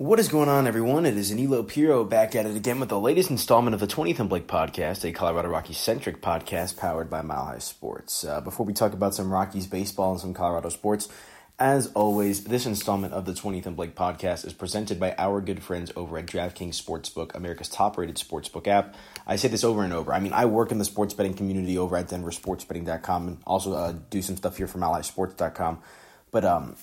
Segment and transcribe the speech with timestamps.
[0.00, 1.04] What is going on, everyone?
[1.04, 4.18] It is Aniello Piro back at it again with the latest installment of the 20th
[4.18, 8.24] and Blake podcast, a Colorado Rockies centric podcast powered by Mile High Sports.
[8.24, 11.10] Uh, before we talk about some Rockies baseball and some Colorado sports,
[11.58, 15.62] as always, this installment of the 20th and Blake podcast is presented by our good
[15.62, 18.94] friends over at DraftKings Sportsbook, America's top rated sportsbook app.
[19.26, 20.14] I say this over and over.
[20.14, 23.92] I mean, I work in the sports betting community over at denversportsbetting.com and also uh,
[24.08, 25.82] do some stuff here for MileHighSports.com.
[26.30, 26.76] But, um,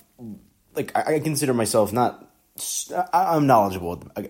[0.76, 2.27] like, I, I consider myself not
[3.14, 4.24] I'm knowledgeable uh,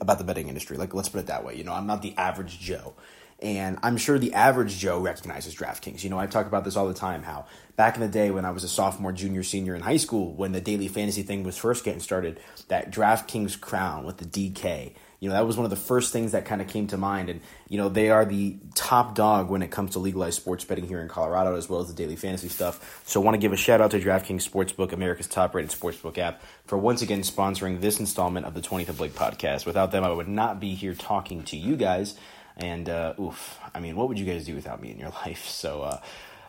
[0.00, 0.76] about the betting industry.
[0.76, 1.56] Like, let's put it that way.
[1.56, 2.94] You know, I'm not the average Joe.
[3.40, 6.02] And I'm sure the average Joe recognizes DraftKings.
[6.02, 7.44] You know, I talk about this all the time how
[7.76, 10.52] back in the day when I was a sophomore, junior, senior in high school, when
[10.52, 15.28] the daily fantasy thing was first getting started, that DraftKings crown with the DK, you
[15.28, 17.30] know, that was one of the first things that kind of came to mind.
[17.30, 20.86] And, you know, they are the top dog when it comes to legalized sports betting
[20.86, 23.02] here in Colorado, as well as the daily fantasy stuff.
[23.06, 26.18] So I want to give a shout out to DraftKings Sportsbook, America's top rated sportsbook
[26.18, 29.64] app, for once again sponsoring this installment of the 20th of Blake podcast.
[29.64, 32.16] Without them, I would not be here talking to you guys.
[32.56, 35.46] And uh, oof, I mean, what would you guys do without me in your life?
[35.46, 36.00] So uh,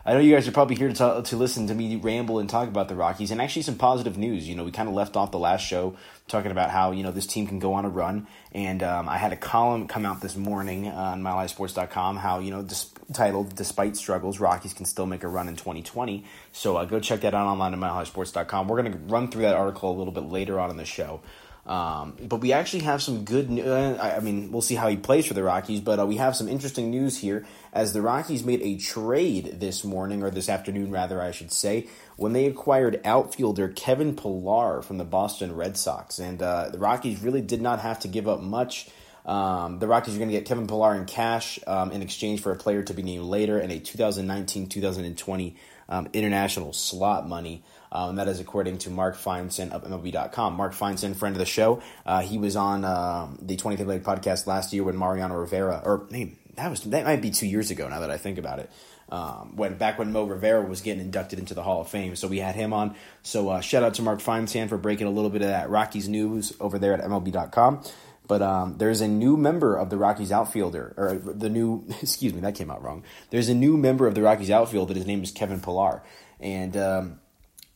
[0.08, 2.66] I know you guys are probably here to to listen to me ramble and talk
[2.66, 4.48] about the Rockies, and actually some positive news.
[4.48, 5.96] You know, we kind of left off the last show
[6.28, 9.18] talking about how you know this team can go on a run, and um, I
[9.18, 13.98] had a column come out this morning on MileHighSports.com how you know dis- titled "Despite
[13.98, 17.46] Struggles, Rockies Can Still Make a Run in 2020." So uh, go check that out
[17.46, 18.66] online at MileHighSports.com.
[18.66, 21.20] We're going to run through that article a little bit later on in the show.
[21.68, 23.60] Um, but we actually have some good.
[23.60, 25.80] Uh, I mean, we'll see how he plays for the Rockies.
[25.80, 29.84] But uh, we have some interesting news here as the Rockies made a trade this
[29.84, 31.86] morning or this afternoon, rather, I should say,
[32.16, 36.18] when they acquired outfielder Kevin Pillar from the Boston Red Sox.
[36.18, 38.88] And uh, the Rockies really did not have to give up much.
[39.26, 42.50] Um, the Rockies are going to get Kevin Pillar in cash um, in exchange for
[42.50, 45.56] a player to be named later in a 2019 2020
[45.90, 47.62] um, international slot money.
[47.90, 50.54] Um, that is according to Mark Feinsand of MLB.com.
[50.54, 54.46] Mark Feinsand, friend of the show, uh, he was on uh, the 23rd League podcast
[54.46, 57.88] last year when Mariano Rivera, or hey, that was that might be two years ago
[57.88, 58.70] now that I think about it.
[59.10, 62.28] Um, when back when Mo Rivera was getting inducted into the Hall of Fame, so
[62.28, 62.94] we had him on.
[63.22, 66.08] So uh, shout out to Mark Feinsand for breaking a little bit of that Rockies
[66.08, 67.82] news over there at MLB.com.
[68.26, 72.40] But um, there's a new member of the Rockies outfielder, or the new, excuse me,
[72.42, 73.02] that came out wrong.
[73.30, 76.02] There's a new member of the Rockies outfield that his name is Kevin Pillar.
[76.38, 77.20] And um,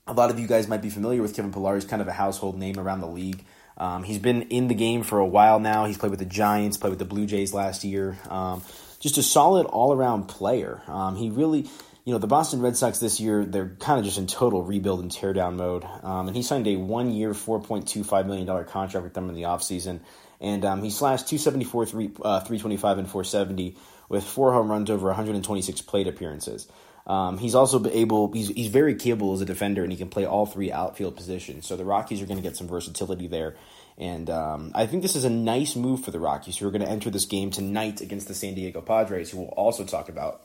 [0.07, 1.75] a lot of you guys might be familiar with Kevin Pillar.
[1.75, 3.45] He's kind of a household name around the league.
[3.77, 5.87] Um, he's been in the game for a while now.
[5.87, 8.19] He's played with the Giants, played with the Blue Jays last year.
[8.29, 8.63] Um,
[9.01, 10.83] just a solid all around player.
[10.87, 11.63] Um, he really,
[12.05, 15.01] you know, the Boston Red Sox this year, they're kind of just in total rebuild
[15.01, 15.85] and teardown mode.
[16.03, 20.01] Um, and he signed a one year, $4.25 million contract with them in the offseason.
[20.41, 23.77] And um, he slashed 274, 3, uh, 325, and 470
[24.09, 26.69] with four home runs over 126 plate appearances.
[27.07, 28.33] Um, he's also able.
[28.33, 31.67] He's he's very capable as a defender, and he can play all three outfield positions.
[31.67, 33.57] So the Rockies are going to get some versatility there,
[33.99, 36.83] and um, I think this is a nice move for the Rockies, who are going
[36.83, 40.43] to enter this game tonight against the San Diego Padres, who we'll also talk about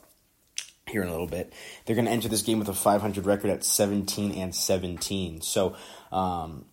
[0.87, 1.53] here in a little bit.
[1.85, 5.41] They're going to enter this game with a 500 record at 17 and 17.
[5.41, 5.75] So.
[6.11, 6.65] Um,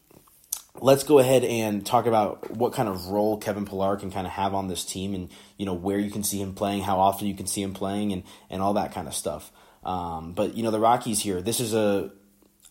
[0.81, 4.33] let's go ahead and talk about what kind of role Kevin Pillar can kind of
[4.33, 7.29] have on this team and you know where you can see him playing, how often
[7.29, 9.53] you can see him playing and and all that kind of stuff.
[9.85, 11.43] Um, but you know the Rockies here.
[11.43, 12.11] This is a.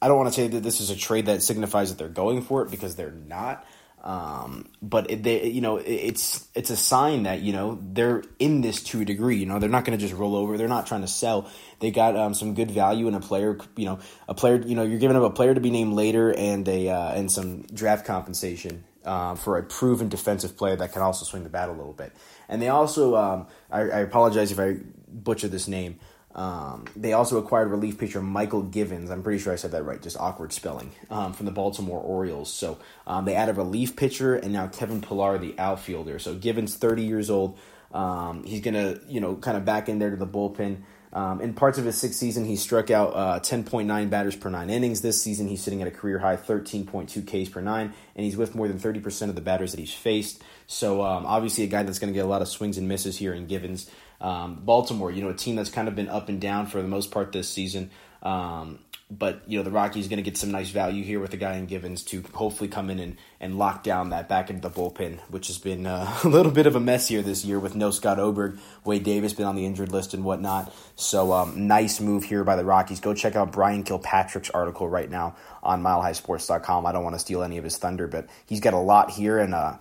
[0.02, 2.42] I don't want to say that this is a trade that signifies that they're going
[2.42, 3.66] for it because they're not.
[4.04, 8.60] Um, but it, they, you know, it's it's a sign that you know they're in
[8.60, 9.38] this to a degree.
[9.38, 10.58] You know, they're not going to just roll over.
[10.58, 11.50] They're not trying to sell.
[11.80, 13.58] They got um, some good value in a player.
[13.78, 14.62] You know, a player.
[14.62, 17.32] You know, you're giving up a player to be named later and a uh, and
[17.32, 21.70] some draft compensation uh, for a proven defensive player that can also swing the bat
[21.70, 22.12] a little bit.
[22.50, 24.78] And they also, um, I, I apologize if I
[25.08, 26.00] butcher this name.
[26.36, 29.12] Um, they also acquired relief pitcher Mychal Givens.
[29.12, 32.52] I'm pretty sure I said that right, just awkward spelling, um, from the Baltimore Orioles.
[32.52, 36.18] So um, they added a relief pitcher and now Kevin Pillar, the outfielder.
[36.20, 37.58] So Givens, 30 years old.
[37.94, 40.78] Um, he's going to, you know, kind of back in there to the bullpen.
[41.14, 44.72] Um, in parts of his sixth season, he struck out uh, 10.9 batters per nine
[44.72, 45.02] innings.
[45.02, 48.56] This season, he's sitting at a career high 13.2 Ks per nine, and he's with
[48.56, 50.42] more than 30% of the batters that he's faced.
[50.66, 53.16] So, um, obviously, a guy that's going to get a lot of swings and misses
[53.16, 53.92] here in Givens.
[54.24, 56.88] Um, Baltimore, you know, a team that's kind of been up and down for the
[56.88, 57.92] most part this season.
[58.24, 58.80] Um,
[59.18, 61.56] but you know the Rockies going to get some nice value here with a guy
[61.58, 65.20] in Givens to hopefully come in and, and lock down that back into the bullpen,
[65.30, 67.92] which has been uh, a little bit of a mess here this year with no
[67.92, 70.74] Scott Oberg, Wade Davis been on the injured list and whatnot.
[70.96, 73.00] So um, nice move here by the Rockies.
[73.00, 76.86] Go check out Brian Kilpatrick's article right now on MileHighSports.com.
[76.86, 79.38] I don't want to steal any of his thunder, but he's got a lot here
[79.38, 79.54] and.
[79.54, 79.78] Uh,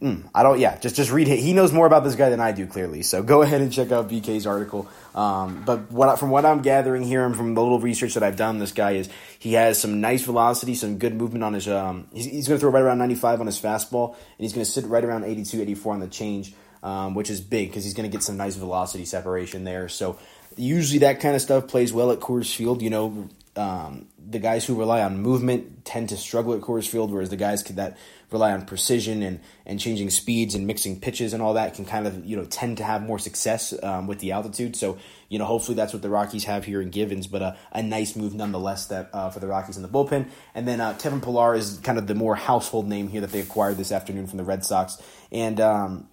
[0.00, 0.58] Mm, I don't.
[0.58, 1.28] Yeah, just just read.
[1.28, 3.02] He knows more about this guy than I do, clearly.
[3.02, 4.88] So go ahead and check out BK's article.
[5.14, 8.36] Um, but what from what I'm gathering here and from the little research that I've
[8.36, 9.08] done, this guy is
[9.38, 11.68] he has some nice velocity, some good movement on his.
[11.68, 14.64] Um, he's, he's going to throw right around 95 on his fastball, and he's going
[14.64, 17.94] to sit right around 82, 84 on the change, um, which is big because he's
[17.94, 19.88] going to get some nice velocity separation there.
[19.88, 20.18] So
[20.56, 22.82] usually that kind of stuff plays well at Coors Field.
[22.82, 27.12] You know, um, the guys who rely on movement tend to struggle at Coors Field,
[27.12, 27.96] whereas the guys that
[28.30, 32.06] rely on precision and, and changing speeds and mixing pitches and all that can kind
[32.06, 34.74] of you know tend to have more success um, with the altitude.
[34.76, 34.98] So
[35.28, 38.16] you know hopefully that's what the Rockies have here in Givens, but a, a nice
[38.16, 40.28] move nonetheless that uh, for the Rockies in the bullpen.
[40.54, 43.40] And then uh, Kevin Pillar is kind of the more household name here that they
[43.40, 45.00] acquired this afternoon from the Red Sox,
[45.30, 45.60] and.
[45.60, 46.08] Um,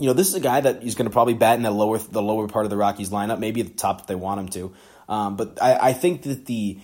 [0.00, 1.98] you know, this is a guy that is going to probably bat in the lower
[1.98, 4.48] the lower part of the Rockies lineup, maybe at the top if they want him
[4.50, 4.72] to.
[5.08, 6.78] Um, but I, I think that the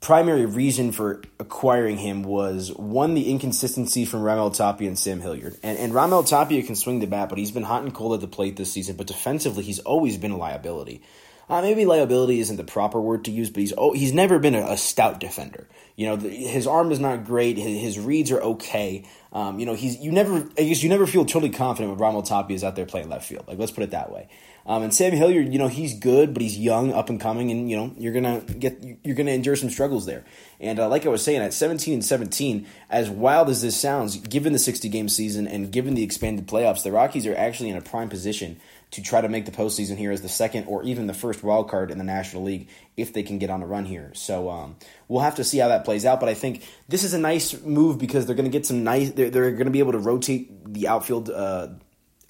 [0.00, 5.58] primary reason for acquiring him was one the inconsistency from Raimel Tapia and Sam Hilliard.
[5.62, 8.20] And and Raimel Tapia can swing the bat, but he's been hot and cold at
[8.20, 8.96] the plate this season.
[8.96, 11.02] But defensively, he's always been a liability.
[11.50, 14.54] Uh, maybe liability isn't the proper word to use, but he's oh, he's never been
[14.54, 15.66] a, a stout defender.
[15.96, 17.58] You know, the, his arm is not great.
[17.58, 19.04] His, his reads are okay.
[19.32, 22.24] Um, you know, he's you never I guess you never feel totally confident when Raimel
[22.24, 23.48] Tapia is out there playing left field.
[23.48, 24.28] Like let's put it that way.
[24.64, 27.68] Um, and Sam Hilliard, you know, he's good, but he's young, up and coming, and
[27.68, 30.24] you know, you're gonna get you're gonna endure some struggles there.
[30.60, 34.16] And uh, like I was saying, at 17 and 17, as wild as this sounds,
[34.16, 37.76] given the 60 game season and given the expanded playoffs, the Rockies are actually in
[37.76, 38.60] a prime position
[38.92, 41.70] to try to make the postseason here as the second or even the first wild
[41.70, 44.10] card in the National League if they can get on a run here.
[44.14, 44.76] So um,
[45.08, 46.20] we'll have to see how that plays out.
[46.20, 49.10] But I think this is a nice move because they're going to get some nice.
[49.10, 51.30] They're, they're going to be able to rotate the outfield.
[51.30, 51.68] Uh,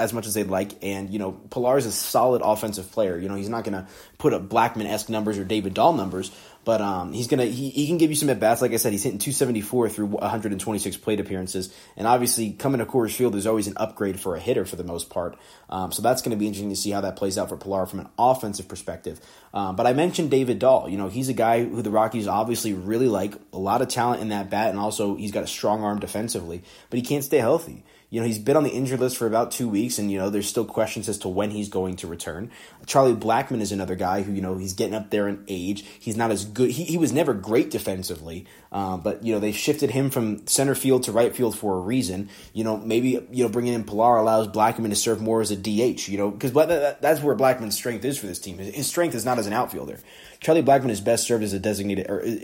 [0.01, 0.83] as much as they'd like.
[0.83, 3.19] And, you know, Pillar is a solid offensive player.
[3.19, 3.87] You know, he's not going to
[4.19, 6.31] put up Blackmon esque numbers or David Dahl numbers,
[6.65, 8.63] but um, he's gonna he, he can give you some at bats.
[8.63, 13.15] Like I said, he's hitting 274 through 126 plate appearances, and obviously coming to Coors
[13.15, 15.39] Field is always an upgrade for a hitter for the most part.
[15.69, 17.87] Um, so that's going to be interesting to see how that plays out for Pillar
[17.87, 19.21] from an offensive perspective.
[19.55, 20.89] Um, but I mentioned David Dahl.
[20.89, 23.35] You know, he's a guy who the Rockies obviously really like.
[23.53, 26.63] A lot of talent in that bat, and also he's got a strong arm defensively,
[26.89, 27.85] but he can't stay healthy.
[28.11, 30.31] You know, he's been on the injured list for about two weeks, and, you know,
[30.31, 32.51] there's still questions as to when he's going to return.
[32.85, 35.85] Charlie Blackmon is another guy who, you know, he's getting up there in age.
[36.01, 36.71] He's not as good.
[36.71, 40.75] He, he was never great defensively, uh, but, you know, they shifted him from center
[40.75, 42.29] field to right field for a reason.
[42.53, 45.57] You know, maybe, you know, bringing in Pillar allows Blackmon to serve more as a
[45.57, 48.59] DH, you know, because that's where Blackmon's strength is for this team.
[48.59, 49.99] His strength is not as an outfielder.
[50.41, 52.09] Charlie Blackmon is best served as a designated.
[52.09, 52.35] Or uh,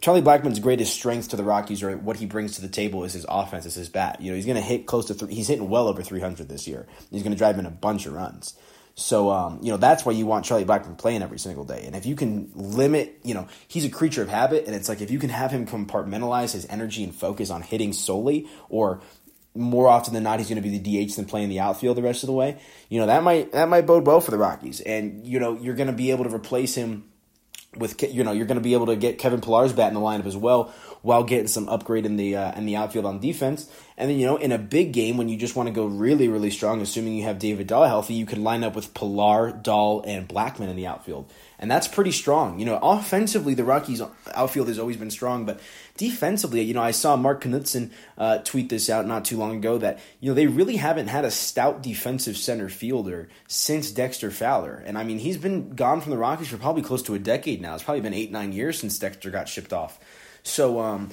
[0.00, 3.12] Charlie Blackmon's greatest strength to the Rockies, or what he brings to the table, is
[3.12, 4.20] his offense, is his bat.
[4.20, 5.26] You know, he's going to hit close to.
[5.26, 6.86] He's hitting well over 300 this year.
[7.10, 8.54] He's going to drive in a bunch of runs.
[8.96, 11.82] So, um, you know, that's why you want Charlie Blackmon playing every single day.
[11.84, 15.00] And if you can limit, you know, he's a creature of habit, and it's like
[15.00, 19.00] if you can have him compartmentalize his energy and focus on hitting solely, or
[19.56, 22.02] more often than not, he's going to be the DH than playing the outfield the
[22.02, 22.60] rest of the way.
[22.88, 25.74] You know, that might that might bode well for the Rockies, and you know, you're
[25.74, 27.10] going to be able to replace him
[27.76, 30.00] with you know you're going to be able to get Kevin Pillar's bat in the
[30.00, 30.72] lineup as well
[31.04, 33.70] while getting some upgrade in the uh, in the outfield on defense.
[33.96, 36.28] And then you know in a big game when you just want to go really
[36.28, 40.02] really strong, assuming you have David Dahl healthy, you could line up with Pillar, Dahl,
[40.06, 42.58] and Blackmon in the outfield and that's pretty strong.
[42.58, 44.02] You know, offensively, the Rockies'
[44.34, 45.60] outfield has always been strong, but
[45.96, 49.78] defensively, you know, I saw Mark Knudson uh, tweet this out not too long ago
[49.78, 54.82] that you know they really haven't had a stout defensive center fielder since Dexter Fowler,
[54.84, 57.62] and I mean he's been gone from the Rockies for probably close to a decade
[57.62, 57.74] now.
[57.74, 59.98] It's probably been eight nine years since Dexter got shipped off.
[60.44, 61.10] So, um,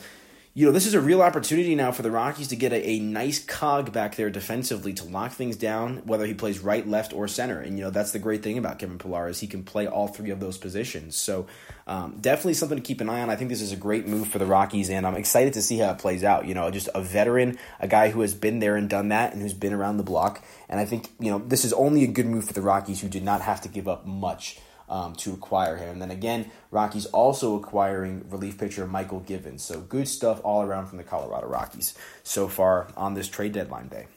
[0.54, 3.00] you know, this is a real opportunity now for the Rockies to get a, a
[3.00, 7.30] nice cog back there defensively to lock things down, whether he plays right, left, or
[7.30, 7.62] center.
[7.62, 10.10] And, you know, that's the great thing about Kevin Pillar is he can play all
[10.10, 11.16] three of those positions.
[11.16, 11.48] So
[11.88, 13.30] um, definitely something to keep an eye on.
[13.30, 15.78] I think this is a great move for the Rockies, and I'm excited to see
[15.78, 16.46] how it plays out.
[16.46, 19.42] You know, just a veteran, a guy who has been there and done that and
[19.42, 20.44] who's been around the block.
[20.68, 23.08] And I think, you know, this is only a good move for the Rockies who
[23.08, 24.60] did not have to give up much
[24.92, 25.90] um, to acquire him.
[25.90, 29.64] And then again, Rockies also acquiring relief pitcher Mychal Givens.
[29.64, 33.88] So good stuff all around from the Colorado Rockies so far on this trade deadline
[33.88, 34.08] day.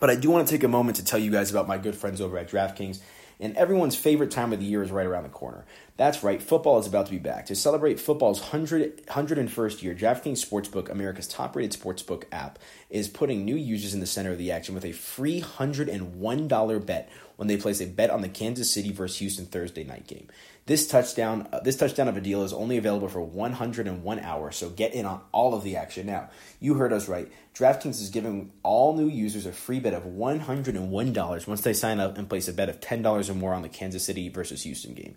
[0.00, 1.96] But I do want to take a moment to tell you guys about my good
[1.96, 3.00] friends over at DraftKings.
[3.40, 5.64] And everyone's favorite time of the year is right around the corner.
[5.98, 7.46] That's right, football is about to be back.
[7.46, 13.44] To celebrate football's 100, 101st year, DraftKings Sportsbook, America's top rated sportsbook app, is putting
[13.44, 17.56] new users in the center of the action with a free $101 bet when they
[17.56, 20.28] place a bet on the Kansas City versus Houston Thursday night game.
[20.66, 24.70] This touchdown, uh, this touchdown of a deal is only available for 101 hours, so
[24.70, 26.30] get in on all of the action now.
[26.60, 27.28] You heard us right.
[27.56, 32.16] DraftKings is giving all new users a free bet of $101 once they sign up
[32.16, 35.16] and place a bet of $10 or more on the Kansas City versus Houston game.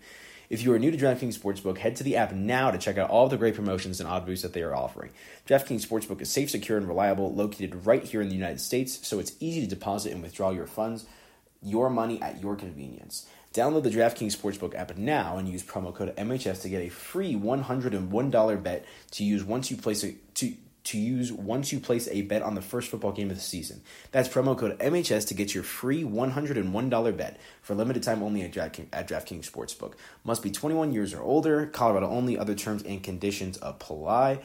[0.51, 3.09] If you are new to DraftKings Sportsbook, head to the app now to check out
[3.09, 5.11] all the great promotions and odd boosts that they are offering.
[5.47, 9.17] DraftKings Sportsbook is safe, secure, and reliable, located right here in the United States, so
[9.19, 11.05] it's easy to deposit and withdraw your funds,
[11.63, 13.27] your money at your convenience.
[13.53, 17.33] Download the DraftKings Sportsbook app now and use promo code MHS to get a free
[17.33, 22.21] $101 bet to use once you place a to to use once you place a
[22.23, 23.81] bet on the first football game of the season.
[24.11, 28.51] That's promo code MHS to get your free $101 bet for limited time only at,
[28.51, 29.93] DraftKings, at DraftKings Sportsbook.
[30.23, 34.39] Must be 21 years or older, Colorado only, other terms and conditions apply.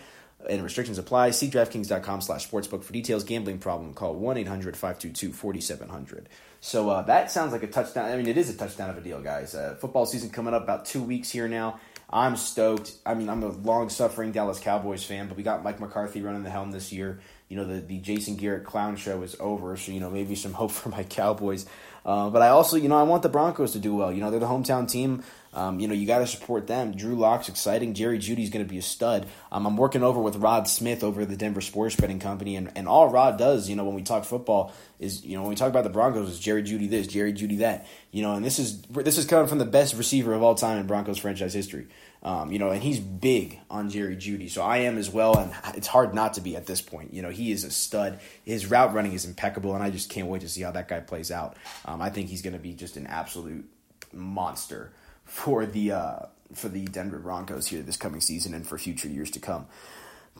[0.49, 1.31] And restrictions apply.
[1.31, 3.25] See DraftKings.com slash sportsbook for details.
[3.25, 6.29] Gambling problem, call 1 800 522 4700.
[6.61, 8.11] So uh, that sounds like a touchdown.
[8.11, 9.55] I mean, it is a touchdown of a deal, guys.
[9.55, 11.81] Uh, football season coming up about two weeks here now.
[12.09, 12.93] I'm stoked.
[13.05, 16.45] I mean, I'm a long suffering Dallas Cowboys fan, but we got Mike McCarthy running
[16.45, 17.21] the helm this year.
[17.49, 20.53] You know, the, the Jason Garrett clown show is over, so, you know, maybe some
[20.53, 21.67] hope for my Cowboys.
[22.05, 24.13] Uh, but I also, you know, I want the Broncos to do well.
[24.13, 25.25] You know, they're the hometown team.
[25.53, 26.93] Um, you know, you got to support them.
[26.95, 27.95] Drew Lock's exciting.
[27.95, 29.27] Jerry Jeudy's going to be a stud.
[29.51, 32.87] Um, I'm working over with Rod Smith over the Denver Sports Betting Company, and, and
[32.87, 35.71] all Rod does, you know, when we talk football is, you know, when we talk
[35.71, 38.83] about the Broncos, is Jerry Jeudy this, Jerry Jeudy that, you know, and this is
[38.83, 41.89] this is coming from the best receiver of all time in Broncos franchise history.
[42.23, 45.53] Um, you know, and he's big on Jerry Jeudy, so I am as well, and
[45.77, 47.15] it's hard not to be at this point.
[47.15, 48.19] You know, he is a stud.
[48.45, 51.01] His route running is impeccable, and I just can't wait to see how that guy
[51.01, 51.57] plays out.
[51.85, 53.69] Um, I think he's going to be just an absolute
[54.13, 54.93] monster
[55.25, 56.19] for the uh,
[56.55, 59.67] for the Denver Broncos here this coming season and for future years to come.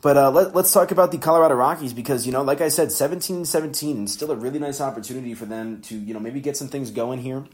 [0.01, 2.91] But uh, let, us talk about the Colorado Rockies because, you know, like I said,
[2.91, 6.55] 17 17 and still a really nice opportunity for them to, you know, maybe get
[6.55, 7.45] some things going here.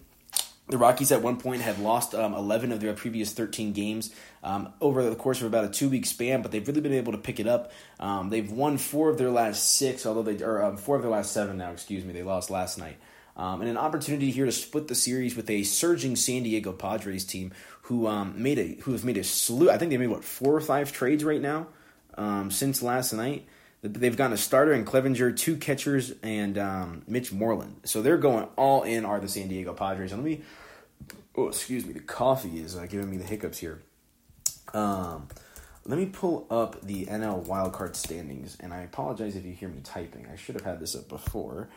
[0.69, 4.71] The Rockies at one point had lost um, 11 of their previous 13 games um,
[4.79, 7.17] over the course of about a two week span, but they've really been able to
[7.17, 7.71] pick it up.
[7.99, 11.11] Um, they've won four of their last six, although they, are um, four of their
[11.11, 12.13] last seven now, excuse me.
[12.13, 12.97] They lost last night.
[13.35, 17.25] Um, and an opportunity here to split the series with a surging San Diego Padres
[17.25, 17.51] team
[17.83, 19.69] who um, made a who have made a slew.
[19.69, 21.67] I think they made what four or five trades right now
[22.49, 23.47] since last night.
[23.85, 27.81] They've gotten a starter in Clevinger, two catchers, and um, Mitch Moreland.
[27.83, 29.03] So they're going all in.
[29.03, 30.13] Are the San Diego Padres?
[30.13, 30.41] And let me,
[31.35, 33.81] oh excuse me, the coffee is uh, giving me the hiccups here.
[34.73, 35.27] Um,
[35.85, 39.81] let me pull up the NL wildcard standings, and I apologize if you hear me
[39.83, 40.27] typing.
[40.31, 41.67] I should have had this up before.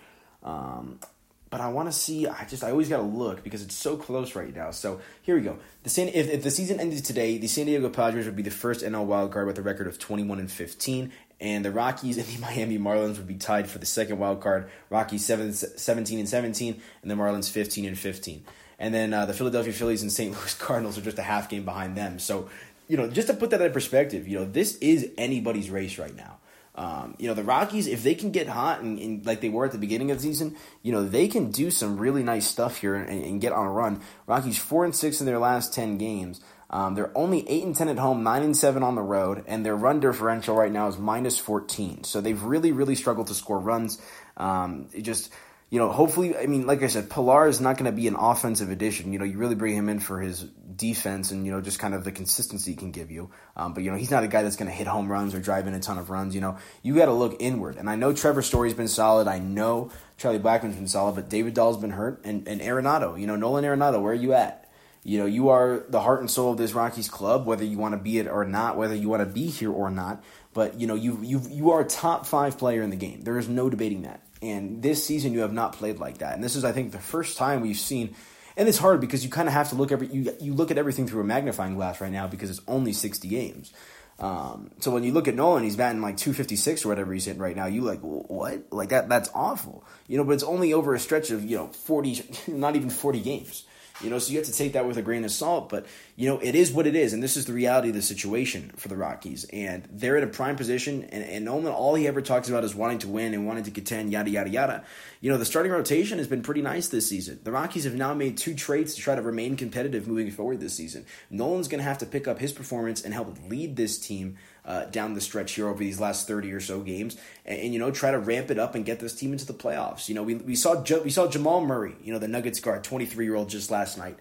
[0.44, 1.00] Um,
[1.50, 2.26] but I want to see.
[2.26, 4.70] I just I always got to look because it's so close right now.
[4.72, 5.58] So here we go.
[5.84, 8.50] The San, if, if the season ended today, the San Diego Padres would be the
[8.50, 12.18] first NL wild card with a record of twenty one and fifteen, and the Rockies
[12.18, 14.68] and the Miami Marlins would be tied for the second wild card.
[14.90, 18.44] Rockies 7, 17 and seventeen, and the Marlins fifteen and fifteen.
[18.78, 20.32] And then uh, the Philadelphia Phillies and St.
[20.36, 22.18] Louis Cardinals are just a half game behind them.
[22.18, 22.50] So
[22.88, 26.14] you know, just to put that in perspective, you know, this is anybody's race right
[26.14, 26.38] now.
[26.76, 29.64] Um, you know, the Rockies, if they can get hot and, and, like they were
[29.64, 32.76] at the beginning of the season, you know, they can do some really nice stuff
[32.76, 34.02] here and, and get on a run.
[34.26, 36.40] Rockies four and six in their last ten games.
[36.68, 39.64] Um, they're only eight and ten at home, nine and seven on the road, and
[39.64, 42.04] their run differential right now is minus fourteen.
[42.04, 43.99] So they've really, really struggled to score runs.
[44.37, 45.33] Um, it just
[45.68, 48.14] you know, hopefully, I mean, like I said, Pillar is not going to be an
[48.14, 49.12] offensive addition.
[49.12, 51.92] You know, you really bring him in for his defense and, you know, just kind
[51.92, 53.30] of the consistency he can give you.
[53.56, 55.40] Um, but, you know, he's not a guy that's going to hit home runs or
[55.40, 56.37] drive in a ton of runs.
[56.37, 57.76] You know, you got to look inward.
[57.76, 59.26] And I know Trevor Story's been solid.
[59.26, 62.20] I know Charlie Blackmon's been solid, but David Dahl's been hurt.
[62.25, 64.70] And, and Arenado, you know, Nolan Arenado, where are you at?
[65.02, 67.94] You know, you are the heart and soul of this Rockies club, whether you want
[67.94, 70.23] to be it or not, whether you want to be here or not.
[70.52, 73.23] But, you know, you, you, you are a top five player in the game.
[73.23, 74.20] There is no debating that.
[74.43, 76.35] And this season, you have not played like that.
[76.35, 78.14] And this is, I think, the first time we've seen.
[78.57, 80.78] And it's hard because you kind of have to look every you you look at
[80.78, 83.73] everything through a magnifying glass right now because it's only sixty games.
[84.19, 87.43] Um, so when you look at Nolan, he's batting like 256 or whatever he's hitting
[87.43, 87.66] right now.
[87.66, 88.73] You like what?
[88.73, 89.09] Like that?
[89.11, 90.25] That's awful, you know.
[90.25, 93.64] But it's only over a stretch of you know 40, not even 40 games.
[94.02, 95.68] You know, so you have to take that with a grain of salt.
[95.68, 95.86] But,
[96.16, 97.12] you know, it is what it is.
[97.12, 99.44] And this is the reality of the situation for the Rockies.
[99.52, 101.04] And they're in a prime position.
[101.04, 103.70] And, and Nolan, all he ever talks about is wanting to win and wanting to
[103.70, 104.84] contend, yada, yada, yada.
[105.20, 107.40] You know, the starting rotation has been pretty nice this season.
[107.42, 110.74] The Rockies have now made two trades to try to remain competitive moving forward this
[110.74, 111.06] season.
[111.30, 114.36] Nolan's going to have to pick up his performance and help lead this team
[114.66, 117.78] uh, down the stretch here over these last 30 or so games and, and, you
[117.78, 120.24] know try to ramp it up and get this team into the playoffs you know
[120.24, 123.48] we, we saw we saw Jamal Murray you know the Nuggets guard 23 year old
[123.48, 124.19] just last night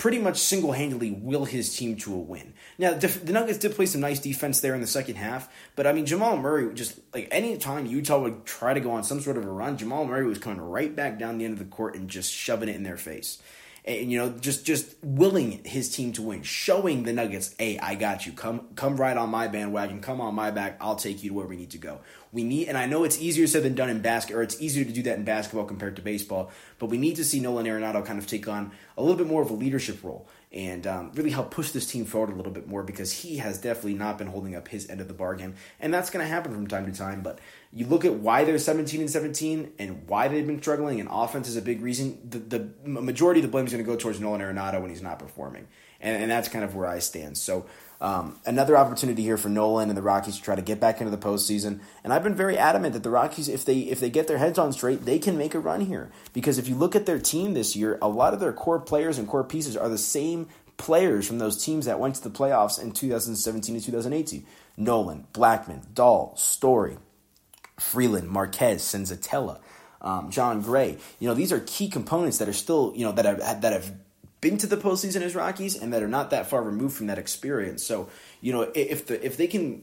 [0.00, 2.54] pretty much single handedly will his team to a win.
[2.78, 5.92] Now, the Nuggets did play some nice defense there in the second half, but I
[5.92, 9.36] mean, Jamal Murray just like any time Utah would try to go on some sort
[9.36, 11.96] of a run, Jamal Murray was coming right back down the end of the court
[11.96, 13.42] and just shoving it in their face
[13.98, 17.94] and you know just just willing his team to win showing the nuggets hey i
[17.94, 18.32] got you.
[18.32, 20.00] Come come right on my bandwagon.
[20.00, 20.76] Come on my back.
[20.80, 22.00] I'll take you to where we need to go.
[22.32, 24.84] We need and i know it's easier said than done in basket or it's easier
[24.84, 28.04] to do that in basketball compared to baseball but we need to see nolan arenado
[28.06, 31.30] kind of take on a little bit more of a leadership role and um, really
[31.30, 34.26] help push this team forward a little bit more because he has definitely not been
[34.26, 36.96] holding up his end of the bargain and that's going to happen from time to
[36.96, 37.38] time but
[37.72, 41.48] you look at why they're 17 and 17 and why they've been struggling, and offense
[41.48, 42.18] is a big reason.
[42.28, 45.02] The, the majority of the blame is going to go towards Nolan Arenado when he's
[45.02, 45.68] not performing,
[46.00, 47.38] and, and that's kind of where I stand.
[47.38, 47.66] So
[48.00, 51.10] um, another opportunity here for Nolan and the Rockies to try to get back into
[51.10, 51.80] the postseason.
[52.02, 54.58] And I've been very adamant that the Rockies, if they if they get their heads
[54.58, 56.10] on straight, they can make a run here.
[56.32, 59.18] Because if you look at their team this year, a lot of their core players
[59.18, 62.80] and core pieces are the same players from those teams that went to the playoffs
[62.80, 64.46] in 2017 and 2018.
[64.78, 66.96] Nolan, Blackmon, Dahl, Story,
[67.78, 69.58] Freeland, Marquez, Senzatela,
[70.00, 70.96] um, Jon Gray.
[71.18, 73.92] You know, these are key components that are still, you know, that have that have
[74.40, 77.18] been to the postseason as Rockies and that are not that far removed from that
[77.18, 77.82] experience.
[77.82, 78.08] So,
[78.40, 79.82] you know, if the if they can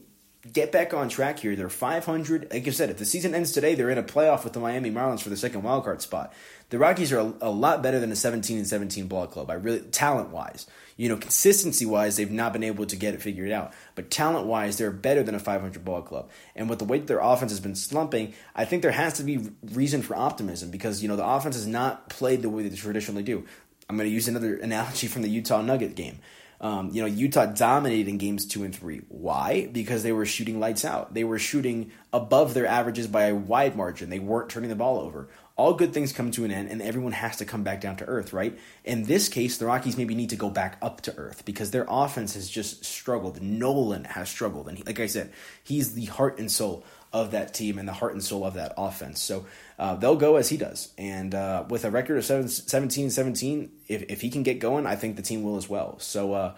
[0.52, 2.52] get back on track here, they're 500.
[2.52, 4.90] Like I said, if the season ends today, they're in a playoff with the Miami
[4.90, 6.32] Marlins for the second wildcard spot.
[6.70, 9.50] The Rockies are a, a lot better than a 17 and 17 ball club.
[9.50, 10.66] I really talent wise
[10.98, 13.72] you know, consistency wise, they've not been able to get it figured out.
[13.94, 16.28] But talent wise, they're better than a 500 ball club.
[16.56, 19.48] And with the way their offense has been slumping, I think there has to be
[19.72, 23.22] reason for optimism because, you know, the offense has not played the way they traditionally
[23.22, 23.46] do.
[23.88, 26.18] I'm going to use another analogy from the Utah Nugget game.
[26.60, 29.02] Um, you know, Utah dominated in games two and three.
[29.08, 29.68] Why?
[29.70, 31.14] Because they were shooting lights out.
[31.14, 34.10] They were shooting above their averages by a wide margin.
[34.10, 35.28] They weren't turning the ball over
[35.58, 38.04] all good things come to an end and everyone has to come back down to
[38.04, 38.56] earth, right?
[38.84, 41.84] In this case, the Rockies maybe need to go back up to earth because their
[41.88, 43.42] offense has just struggled.
[43.42, 44.68] Nolan has struggled.
[44.68, 45.32] And he, like I said,
[45.64, 48.72] he's the heart and soul of that team and the heart and soul of that
[48.76, 49.20] offense.
[49.20, 49.46] So
[49.78, 50.92] uh, they'll go as he does.
[50.98, 54.96] And uh, with a record of 17 17, if, if he can get going, I
[54.96, 55.98] think the team will as well.
[56.00, 56.54] So, uh,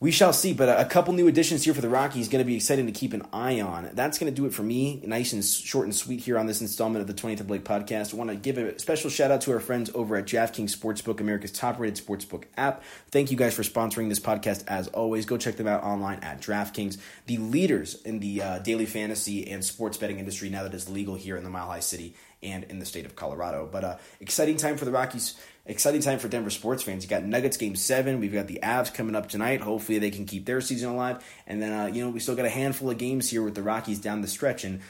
[0.00, 0.52] we shall see.
[0.52, 3.12] But a, couple new additions here for the Rockies going to be exciting to keep
[3.12, 3.90] an eye on.
[3.94, 5.00] That's going to do it for me.
[5.04, 8.14] Nice and short and sweet here on this installment of the 20th of Blake podcast.
[8.14, 11.20] I want to give a special shout out to our friends over at DraftKings Sportsbook,
[11.20, 12.82] America's top rated sportsbook app.
[13.10, 15.26] Thank you guys for sponsoring this podcast as always.
[15.26, 19.64] Go check them out online at DraftKings, the leaders in the uh, daily fantasy and
[19.64, 22.14] sports betting industry now that it's legal here in the Mile High City
[22.44, 23.68] and in the state of Colorado.
[23.70, 25.34] But uh, exciting time for the Rockies
[25.66, 27.04] exciting time for Denver sports fans.
[27.04, 28.20] You got Nuggets game seven.
[28.20, 29.60] We've got the Avs coming up tonight.
[29.60, 31.24] Hopefully they can keep their season alive.
[31.46, 33.62] And then uh, you know we still got a handful of games here with the
[33.62, 34.80] Rockies down the stretch, and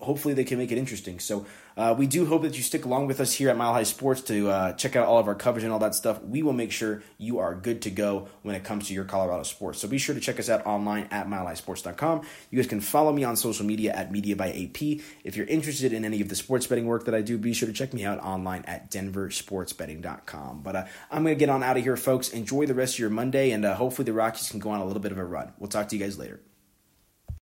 [0.00, 1.18] hopefully they can make it interesting.
[1.18, 3.82] So uh, we do hope that you stick along with us here at Mile High
[3.82, 6.22] Sports to uh, check out all of our coverage and all that stuff.
[6.22, 9.42] We will make sure you are good to go when it comes to your Colorado
[9.42, 9.80] sports.
[9.80, 12.22] So be sure to check us out online at milehighsports.com.
[12.50, 15.00] You guys can follow me on social media at Media by AP.
[15.24, 17.68] If you're interested in any of the sports betting work that I do, be sure
[17.68, 20.62] to check me out online at denversportsbetting.com.
[20.62, 22.30] But uh, I'm going to get on out of here, folks.
[22.30, 24.84] Enjoy the rest of your Monday, and uh, hopefully the Rockies can go on a
[24.84, 25.52] little bit of a run.
[25.58, 26.40] We'll talk to you guys later.